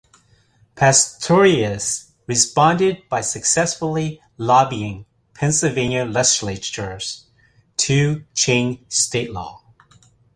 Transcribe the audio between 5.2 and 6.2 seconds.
Pennsylvania